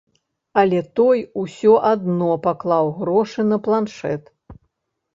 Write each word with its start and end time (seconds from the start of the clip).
Але 0.61 0.79
той 0.99 1.21
усё 1.43 1.75
адно 1.93 2.31
паклаў 2.49 2.93
грошы 2.99 3.49
на 3.55 3.63
планшэт. 3.69 4.23